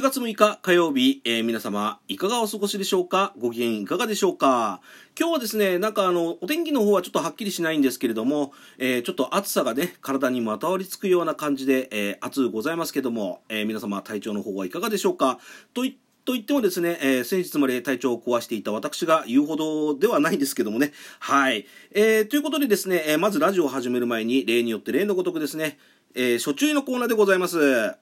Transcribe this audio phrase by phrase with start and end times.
[0.00, 3.34] 7月6日火曜日、えー、皆様いかがお過ごしでしょうか？
[3.38, 4.80] ご機嫌いかがでしょうか？
[5.14, 15.38] 今日はですね、なんかあの、お天気の方はちょっとはっきりしないんですけれども、えー、ちょっと暑さがね、体にまたわりつくような感じで、えー、暑ございますけども、えー、皆様体調の方はいかがでしょうか？
[15.74, 20.92] といと言ってもですね、えー、先日まで体調を壊していた私が言うほどではないんですけどもね。
[21.18, 21.66] はい。
[21.92, 25.78] えー、ということでですね、えー、まずラジオを始める前に、例によって例のごとくですね、
[26.14, 27.98] えー、初注意のコーナーでございます。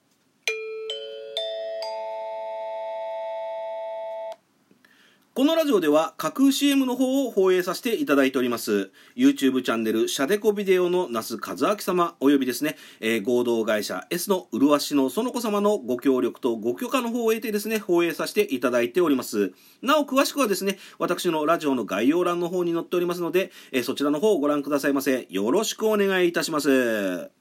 [5.35, 8.91] このラジオでは架空 CM の方を放映させていただいております。
[9.15, 19.53] YouTube チャンネルシャデコビデオの那須和明様およびですね、えー、合同会社 S の麗しの園子様のご協力とご許可の方を得てですね放映させていただいております。
[19.81, 25.27] なお詳しくはですね私のラジオの概要欄の方に載っておりますので、えー、そちらの方をご覧くださいませ。
[25.29, 27.38] よろしくお願いいたします。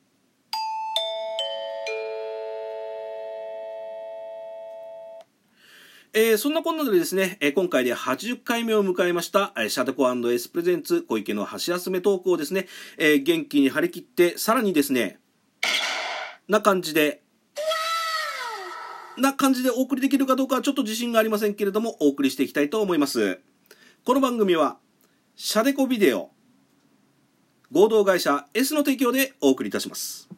[6.14, 15.18] えー、そんなこんなでですね、えー、今回で80回目を迎えました、え、シャデコエスプレゼンツ小池の箸休めトークをですね、えー、元気に張り切って、さらにですね、
[16.48, 17.20] な感じで、
[19.18, 23.40] な感じでお送りできるかどうかはちょっと自信がありませんけれども、お送りしていきたいと思います。
[24.04, 24.78] この番組は、
[25.36, 26.30] シャデコビデオ、
[27.70, 30.28] 合同会社 S の提供でお送りいたします。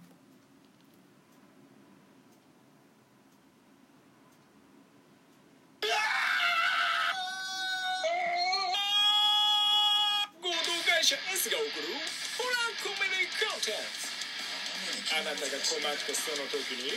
[15.20, 16.96] あなたが困ったその時に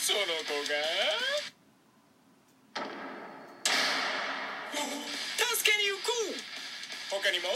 [0.00, 0.72] その子が
[5.52, 6.40] 助けに行く。
[7.12, 7.52] 他にも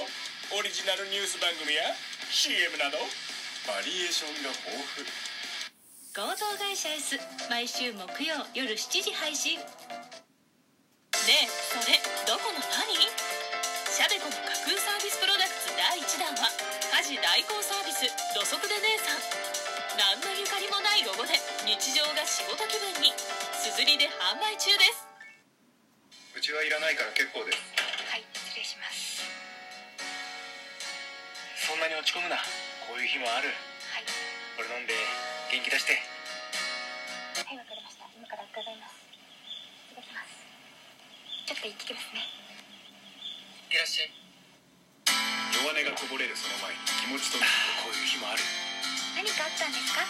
[0.53, 1.97] オリジナルニュース番組や
[2.29, 3.01] CM など
[3.65, 5.09] バリエーションが豊富。
[6.13, 7.17] 合同会社 S
[7.49, 9.57] 毎週木曜夜7時配信。
[9.57, 9.65] ね
[11.25, 11.97] えそれ
[12.29, 12.93] どこの何
[13.89, 16.53] シャベコの架空サービスプロダクツ第1弾は
[17.01, 18.05] 家事代行サービス
[18.37, 19.60] 土足で姉さん
[19.99, 21.35] 何のゆかりもないロゴで
[21.67, 23.11] 日常が仕事気分に
[23.55, 25.03] すずりで販売中です。
[26.31, 27.59] うちはいらないから結構です。
[28.07, 29.27] はい失礼します。
[31.59, 32.39] そんなに落ち込むな。
[32.87, 33.51] こういう日もある。
[33.91, 34.07] はい。
[34.55, 34.95] これ飲んで
[35.51, 35.99] 元気出して。
[35.99, 38.07] はいわかりました。
[38.15, 38.95] 今から伺います。
[39.91, 40.39] いただきます。
[41.51, 42.23] ちょっと行ってきますね。
[43.75, 44.15] いらっしゃい。
[45.51, 47.43] 弱音がこぼれるその前に気持ちと
[47.83, 48.70] こういう日もある
[49.21, 50.01] 何かあったんですか？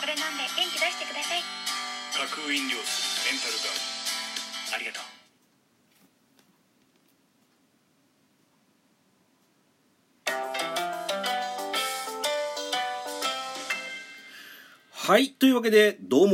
[0.00, 1.42] これ飲んで元気出してください。
[2.18, 3.78] 架空飲料水メンタルガー
[4.66, 5.02] ドありがとう。
[14.92, 15.30] はい。
[15.30, 16.26] というわけで、どう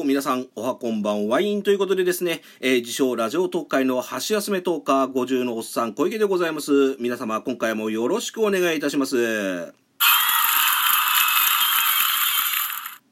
[0.00, 6.96] も、皆さん、おはこんばんワインということでですね、えー、自称ラジオ特会の箸休めトーカー50のおっさん小池でございます。
[6.98, 9.80] 皆様、今回もよろしくお願いいたします。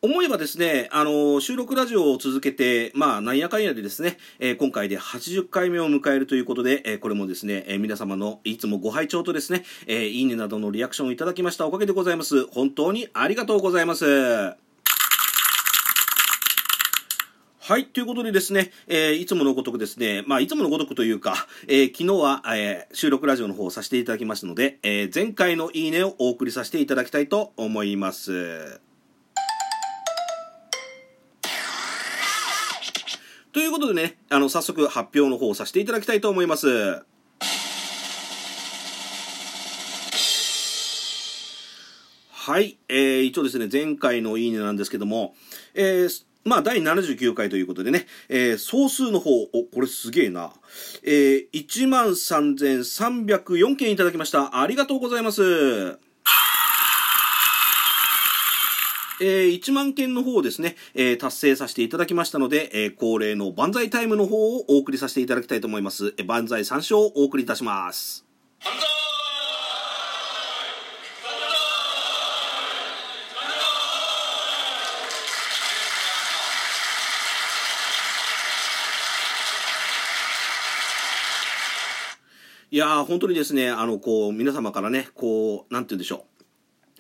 [0.02, 12.46] 思えばですね、あの、収録ラジオを続けて、まあ、なんやかんやでですね、えー、今回で80回目を迎えるということで、えー、これもですね、えー、皆様のいつもご拝聴とですね、えいいねなどのリアクションをいただきましたおかげでございます。
[12.46, 14.06] 本当にありがとうございます。
[14.06, 14.56] は
[17.76, 17.84] い。
[17.84, 28.80] ということでですね、えー、いつものごとくですね、まあ、いつものごとくというか、えー、昨日は、えー、収録ラジオの方をさせていただきましたので、え、前回のいいねをお送りさせていただきたいと思います。
[33.52, 37.02] ということでね、あの、早速発表の方をさせていただきたいと思います。
[42.30, 42.78] はい。
[42.88, 45.34] えー、一応ですね、前回のいいねなんですけども、
[45.74, 50.52] えー、まあ、第79回ということでね、えー、総数の方、お、これすげえな。
[51.02, 54.60] えー、13,304件いただきました。
[54.60, 55.98] ありがとうございます。
[59.20, 66.14] えー、1万件の方をですね、えー、達成させていただきましたので、えー、恒例の万歳タイムの方をお送りさせていただきたいと思います。
[66.16, 68.24] えー、万歳3章をお送りいたします。
[82.72, 86.29] いやー、本当にですね、あの、こう、皆様からね、こう、なんて言うんでしょう。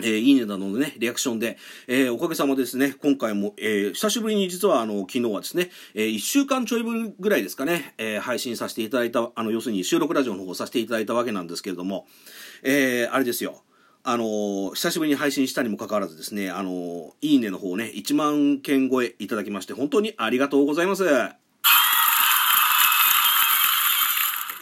[0.02, 12.06] えー、いいねなどのね、リアクションで、えー、おかげさまですね、今回も、えー、久しぶりに実はあの、昨日はですね、え、1週間ちょいぶりぐらいですかね、え、配信させていただいた、あの、要するに収録ラジオの方させていただいたわけなんですけれども、
[12.62, 13.62] え、あれですよ。
[14.02, 21.04] あの久しぶりに配信したにもかかわらずですね、あのいいねの方ね、1万件超えいただきまして、本当にありがとうございます。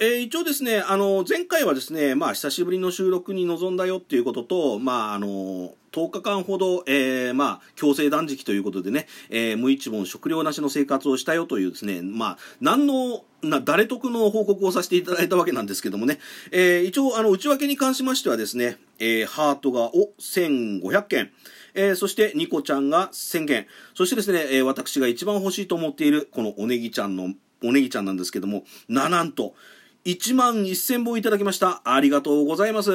[0.00, 16.20] えー、一応ですね、あの、前回はですね、まあ、久しぶりの収録に臨んだよっていうことと、まあ、あの、10日間ほど、えー、まあ、強制断食ということでね、えー、無一文食料なしの生活をしたよというですね、まあ、何の、な、誰得の報告をさせていただいたわけなんですけどもね、
[16.52, 21.30] えー、一応、あの、内訳に関しましてはですね、えー、ハートが、お、1500件、
[21.74, 27.34] えー、そして、ニコちゃんが1000件、そしてですね、えー、私が一番欲しいと思っている、このおネギちゃんの、
[27.64, 29.54] おネギちゃんなんですけども、な、なんと、
[30.04, 31.82] 1万1000本いただきました。
[31.84, 32.90] ありがとうございます。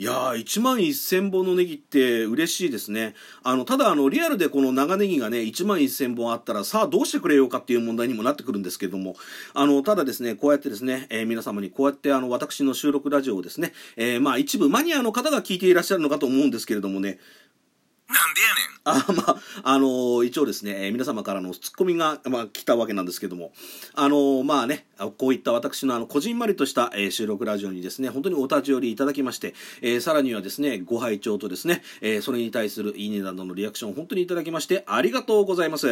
[0.00, 3.14] いやー、1万1000本のネギって嬉しいですね。
[3.42, 9.14] あの、ただあの、リアルでこの長ネギがね、1万1000本あったら、さあどうしてくれようかっていう問題にもなってくるんですけれども、
[9.52, 17.18] あの、ただですね、こうやってですね、えー、皆様にこうやってあの、私の収録ラジオをですね、えー、まあ一部マニアの方が聞いていらっしゃるのかと思うんですけれどもね、
[18.10, 19.20] なんでやねん。
[19.20, 23.52] あ、まあ、あのー、一応ですね、皆様からのツッコミが、まあ、来たわけなんですけども、
[23.94, 24.86] あのー、まあね、
[25.18, 35.86] こういった私のあの、こじんまりとした、えー、収録ラジオにですね、本当にお立ち寄りいただきまして、えー、さらにはですね、ご拝聴とですね、えー、それに対するいいねなどのリアクションを本当にいただきまして、ありがとうございます。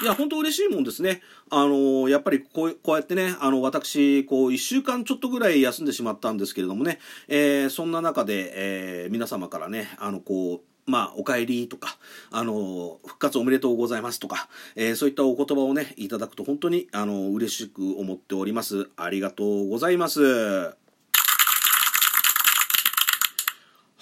[0.00, 1.22] いや、本当嬉しいもんですね。
[1.50, 11.98] あのやっぱりこうこうやってね、あの、私、こう、一週間ちょっとぐらい休んでしまったんですけれどもね、えー、そんな中で、えー、皆様からね、あの、こう、まあ、お帰りとか、
[12.30, 18.88] あの、復活おめでとうございますとか、えー、そういったお言葉をね、いただくと本当に、あの、嬉しく思っております。
[18.96, 20.87] ありがとうございます。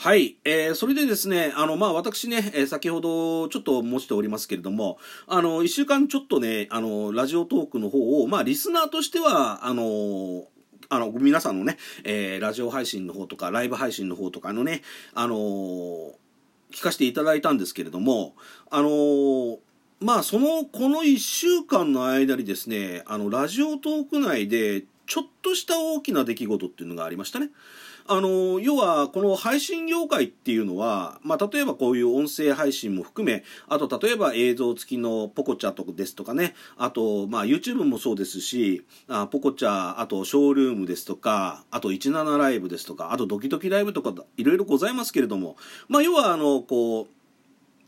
[0.06, 0.36] はい。
[0.44, 10.44] えー、それでですね、あの、まあ、私ね、えー、先ほどちょっと申しておりますけれども、あの、一週間ちょっとね、あの、ラジオトークの方を、まあ、リスナーとしては、あの、
[10.90, 14.82] あの、皆さんのね、えー、ラジオ配信の方とか、ライブ配信の方とかのね、
[15.12, 18.36] あの聞かせていただいたんですけれども、
[18.70, 19.58] あの
[19.98, 27.50] まあ、その、この一週間の間にですね、あの、ラジオトーク内で、ちょっとした大きな出来事っていうのがありましたね。
[28.08, 45.56] あの、要は、この配信業界っていうのは、まあ、例えばこういう音声配信も含め、あと、例えば映像付きのポコチャとかですとかね、あと、まあ、YouTube もそうですし、あポコチャ、あと、ショールームですとか、あと、17ライブですとか、あと、ドキドキライブとか、いろいろございますけれども、
[45.88, 47.15] まあ、要は、あの、こう、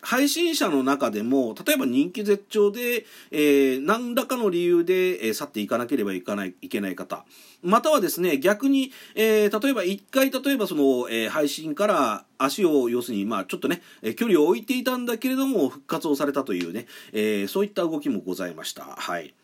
[0.00, 7.24] 配信者の中でも、例えば人気絶頂で、えー、何らかの理由で、えー、去っていかなければいかない、いけない方。
[7.62, 18.84] またはですね、逆に、えー、例えば一回、例えばその、えー、配信から足を、要するに、まあちょっとね、えー、距離を置いていたんだけれども、復活をされたというね、えー、そういった動きもございました。
[18.84, 19.34] はい。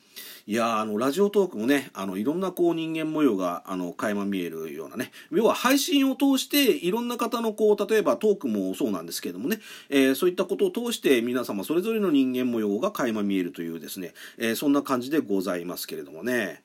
[0.46, 16.62] いやあの、ラジオトークもね、あの、いろんなこう人間模様が、あの、垣間見えるようなね、要は配信を通して、いろんな方のこう、例えばトークもそうなんですけれどもね、えー、そういったことを通して皆様それぞれの人間模様が垣間見えるというですね、えー、そんな感じでございますけれどもね。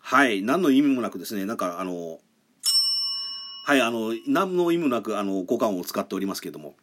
[0.00, 2.20] はい、何の意味もなくですね、なんかあの、
[3.64, 6.76] はい、あの、何の意味もなく、あの、交換を使っておりますけれども。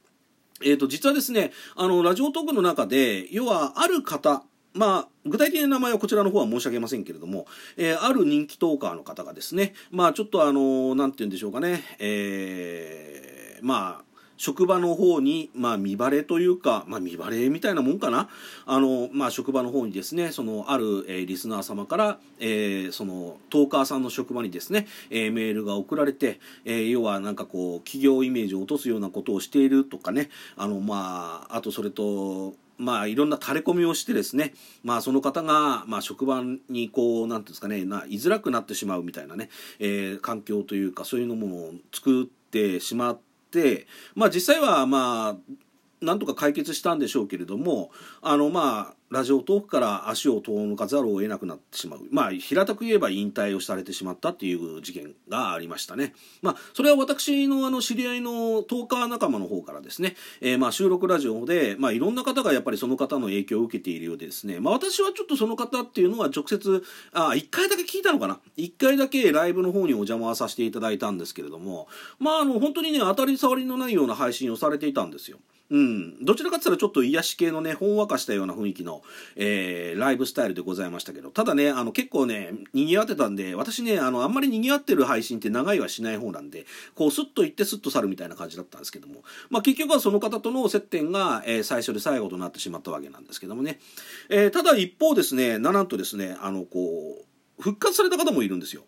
[0.64, 4.44] えっ、ー、と、実はですね、あの、ラジオトークの中で、要は、ある方、
[4.76, 14.06] まあ、具体的な名前はこちらの方は申し上げませんけれども、えー、ある人気トーカーの方がですね、まあちょっとあの、なんて言うんでしょうかね、えー、まあ、
[14.38, 18.30] 職場の方に、まあ、見バレというか、まあ、見バレみたいなもんかな。
[18.66, 34.54] あの、まあ、職場の方にですね、その、ある、えー、リスナー様から、えー、その、トーカーさんの職場にですね、えー、メールが送られて、えー、要はなんかこう、企業イメージを落とすようなことをしているとかね、あの、まあ、あとそれと、まあ、いろんな垂れ込みをしてですね、
[34.84, 43.20] まあ、その方が、まあ、職場にこう、なんていうんですかね、な、居づらくなってしまうみたいなね、えー、環境というか、そういうのも作ってしまっ
[43.52, 45.54] て、まあ、実際は、まあ、
[46.02, 52.02] なんとか解決したんでしょうけれども、あの、まあ、ラジオトークから足を遠のかざるを得なくなってしまう。
[52.12, 56.14] まあ、平たく言えば引退をされてしまったっていう事件がありましたね。
[56.42, 66.84] まあ、それは私のあの、知り合いのトーカー仲間の方からですね、えー、まあ、収録ラジオで、まあ、いろんな方がやっぱりその方の影響を受けているようでですね、まあ、私はちょっとその方っていうのは直接、
[67.14, 71.88] あ、一回だけ聞いたのかな一回だけライブの方にお邪魔させていただいたんですけれども、
[72.18, 75.38] まあ、あの、本当にね、当たり障りのないような配信をされていたんですよ。
[75.72, 79.02] うん、どちらかって言ったらちょっと癒し系のね、ほんわかしたような雰囲気の、
[79.36, 93.80] えー、ライブスタイルでございましたけど、ただね、あの結構ね、賑わってたんで、私ね、あの、あんまり賑わってる配信って長いはしない方なんで、こう、スッと行ってスッと去るみたいな感じだったんですけども、まあ結局はその方との接点が、えー、最初で最後となってしまったわけなんですけどもね。
[94.30, 97.26] えー、ただ一方ですね、なんとですね、あの、こ
[97.60, 98.84] う、復活された方もいるんですよ。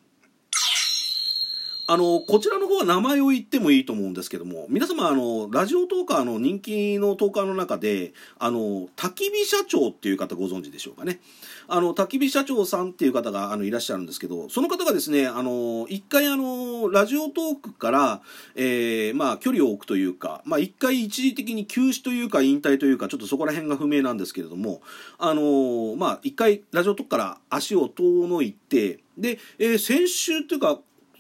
[1.90, 11.22] あの、こちらの方は名前を言ってもいいと思うんですけども、皆様、あの、ラジオトーカーの人気のトーカーの中で、あの、焚き火社長っていう方ご存知でしょうかね。
[11.70, 18.22] あの、焚き火社長さんっていう方が、あの、いらっしゃるんですけど、その方がですね、あの、一回あの、ラジオトークから、
[18.56, 24.82] えー、まあ、距離を置くというか、まあ、一回一時的に休止というか引退というか、ちょっとそこら辺が不明なんですけれども、
[25.18, 30.80] あの、まあ、一回ラジオトークから足を遠のいて、で、えー、先週というか、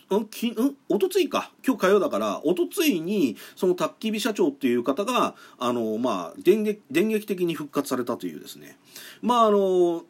[0.09, 1.51] うん、きうん、おとついか。
[1.65, 8.77] 今日火曜だから、おとついに、その焚き火社長っていう方が、あの、まあ、電撃、電撃的に復活されたというですね。
[9.21, 10.05] まあ、あの、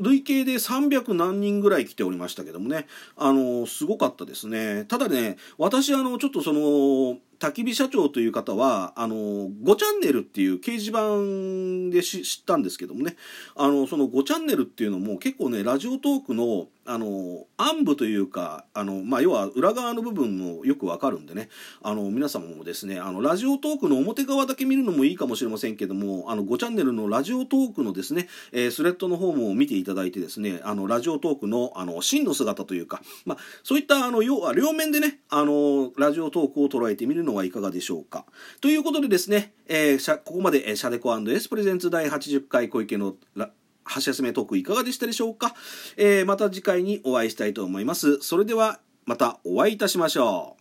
[0.00, 4.86] 累計で300何人ぐらい来ておりましたけどもね、あの、すごかったですね。
[4.86, 13.16] ただね、私、あの、ちょっとその、焚き火社長という方は、あの、5チャンネルっていう掲示板で知ったんですけどもね、
[13.56, 21.48] あの、その5チャンネルっていうのも結構ね、ラジオトークの、あの、暗部というか、あの、まあ、要は裏側の部分もよくわかるんでね、
[21.82, 38.24] あの、皆様もですね、あの、ラジオトークの表側だけ見るのもいいかもしれませんけども、あの、5チャンネルのラジオトークのですね、えー、スレッドの方も見ていただいてですね、あの、ラジオトークの、あの、真の姿というか、まあ、そういった、あの、要は両面でね、あの、ラジオトークを捉えてみるのはいかがでしょうか。
[38.60, 43.50] ということでですね、えー、ここまで、シャデコエスプレゼンツ第80回小池のラ
[43.84, 45.54] 箸休めトークいかがでしたでしょうか、
[45.96, 48.18] えー、また次回にお会いしたいと思います。
[48.20, 50.59] それではまたお会いいたしましょう。